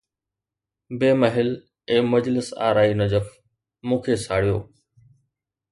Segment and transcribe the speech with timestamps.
[0.99, 1.49] بي محل،
[1.89, 3.27] اي مجلس آرائي نجف!
[3.87, 4.57] مون کي ساڙيو